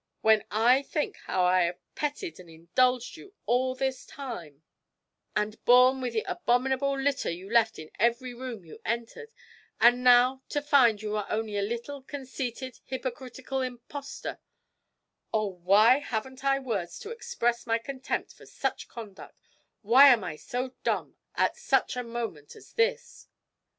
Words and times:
When 0.21 0.43
I 0.49 0.81
think 0.81 1.17
how 1.25 1.43
I 1.43 1.61
have 1.65 1.79
petted 1.93 2.39
and 2.39 2.49
indulged 2.49 3.17
you 3.17 3.35
all 3.45 3.75
this 3.75 4.03
time, 4.03 4.63
and 5.35 5.63
borne 5.63 6.01
with 6.01 6.13
the 6.13 6.23
abominable 6.27 6.99
litter 6.99 7.29
you 7.29 7.47
left 7.51 7.77
in 7.77 7.91
every 7.99 8.33
room 8.33 8.65
you 8.65 8.79
entered 8.83 9.31
and 9.79 10.03
now 10.03 10.41
to 10.49 10.59
find 10.59 11.03
you 11.03 11.15
are 11.15 11.27
only 11.29 11.55
a 11.55 11.61
little, 11.61 12.01
conceited, 12.01 12.79
hypocritical 12.85 13.61
impostor 13.61 14.39
oh, 15.31 15.49
why 15.61 15.99
haven't 15.99 16.43
I 16.43 16.57
words 16.57 16.97
to 16.97 17.11
express 17.11 17.67
my 17.67 17.77
contempt 17.77 18.33
for 18.33 18.47
such 18.47 18.87
conduct 18.87 19.37
why 19.83 20.07
am 20.07 20.23
I 20.23 20.39
dumb 20.83 21.15
at 21.35 21.57
such 21.57 21.95
a 21.95 22.01
moment 22.01 22.55
as 22.55 22.73
this?' 22.73 23.27